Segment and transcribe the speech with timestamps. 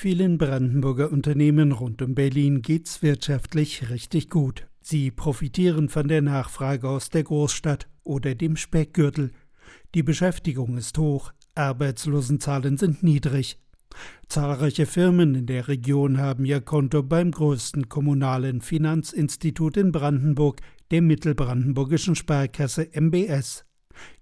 [0.00, 4.68] Vielen Brandenburger Unternehmen rund um Berlin geht's wirtschaftlich richtig gut.
[4.80, 9.32] Sie profitieren von der Nachfrage aus der Großstadt oder dem Speckgürtel.
[9.96, 13.58] Die Beschäftigung ist hoch, Arbeitslosenzahlen sind niedrig.
[14.28, 20.60] Zahlreiche Firmen in der Region haben ihr Konto beim größten kommunalen Finanzinstitut in Brandenburg,
[20.92, 23.64] der Mittelbrandenburgischen Sparkasse MBS.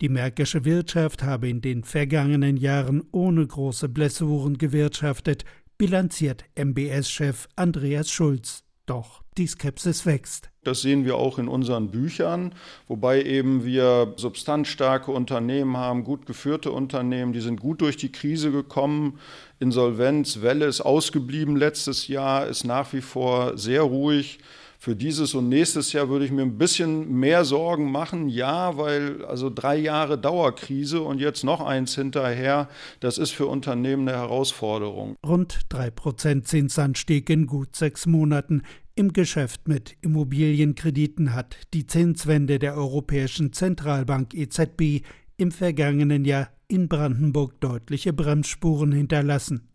[0.00, 5.44] Die märkische Wirtschaft habe in den vergangenen Jahren ohne große Blessuren gewirtschaftet,
[5.78, 8.64] bilanziert MBS-Chef Andreas Schulz.
[8.86, 10.50] Doch die Skepsis wächst.
[10.64, 12.54] Das sehen wir auch in unseren Büchern,
[12.86, 18.52] wobei eben wir substanzstarke Unternehmen haben, gut geführte Unternehmen, die sind gut durch die Krise
[18.52, 19.18] gekommen.
[19.58, 24.38] Insolvenzwelle ist ausgeblieben letztes Jahr, ist nach wie vor sehr ruhig.
[24.84, 28.28] Für dieses und nächstes Jahr würde ich mir ein bisschen mehr Sorgen machen.
[28.28, 32.68] Ja, weil also drei Jahre Dauerkrise und jetzt noch eins hinterher,
[32.98, 35.14] das ist für Unternehmen eine Herausforderung.
[35.24, 38.62] Rund drei Prozent Zinsanstieg in gut sechs Monaten.
[38.96, 46.88] Im Geschäft mit Immobilienkrediten hat die Zinswende der Europäischen Zentralbank EZB im vergangenen Jahr in
[46.88, 49.68] Brandenburg deutliche Bremsspuren hinterlassen.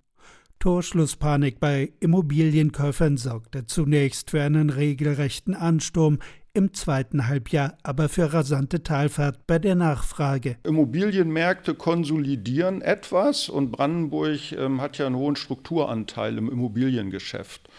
[0.67, 6.19] Torschlusspanik bei Immobilienkäufern sorgte zunächst für einen regelrechten Ansturm,
[6.53, 10.57] im zweiten Halbjahr aber für rasante Talfahrt bei der Nachfrage.
[10.63, 17.69] Immobilienmärkte konsolidieren etwas und Brandenburg ähm, hat ja einen hohen Strukturanteil im Immobiliengeschäft.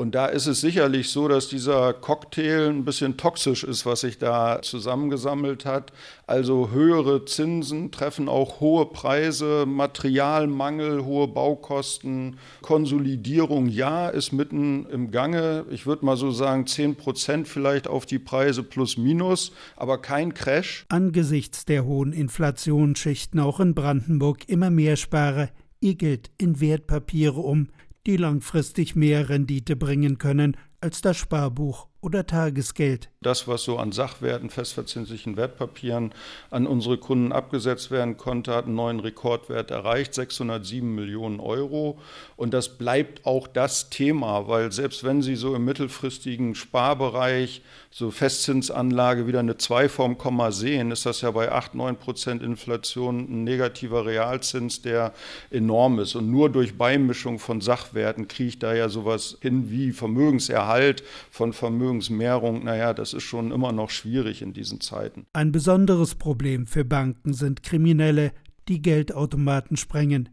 [0.00, 4.16] Und da ist es sicherlich so, dass dieser Cocktail ein bisschen toxisch ist, was sich
[4.16, 5.92] da zusammengesammelt hat.
[6.26, 15.10] Also höhere Zinsen treffen auch hohe Preise, Materialmangel, hohe Baukosten, Konsolidierung, ja, ist mitten im
[15.10, 15.66] Gange.
[15.68, 20.32] Ich würde mal so sagen, 10 Prozent vielleicht auf die Preise plus minus, aber kein
[20.32, 20.86] Crash.
[20.88, 25.50] Angesichts der hohen Inflation schichten auch in Brandenburg immer mehr Sparer
[25.82, 27.68] ihr Geld in Wertpapiere um,
[28.10, 33.08] die langfristig mehr Rendite bringen können als das Sparbuch oder Tagesgeld.
[33.22, 36.12] Das, was so an Sachwerten, festverzinslichen Wertpapieren
[36.50, 41.98] an unsere Kunden abgesetzt werden konnte, hat einen neuen Rekordwert erreicht, 607 Millionen Euro.
[42.36, 47.60] Und das bleibt auch das Thema, weil selbst wenn Sie so im mittelfristigen Sparbereich
[47.90, 52.42] so Festzinsanlage wieder eine 2 vorm Komma sehen, ist das ja bei 8, 9 Prozent
[52.42, 55.12] Inflation ein negativer Realzins, der
[55.50, 56.14] enorm ist.
[56.14, 61.52] Und nur durch Beimischung von Sachwerten kriege ich da ja sowas hin wie Vermögenserhalt von
[61.52, 65.26] Vermögen Vermögensmehrung, naja, das ist schon immer noch schwierig in diesen Zeiten.
[65.32, 68.32] Ein besonderes Problem für Banken sind Kriminelle,
[68.68, 70.28] die Geldautomaten sprengen.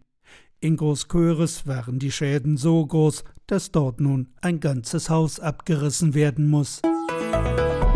[0.59, 6.47] In Großköres waren die Schäden so groß, dass dort nun ein ganzes Haus abgerissen werden
[6.47, 6.81] muss.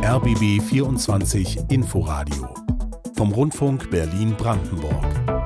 [0.04, 2.50] RBB 24 Inforadio
[3.16, 5.41] vom Rundfunk Berlin-Brandenburg.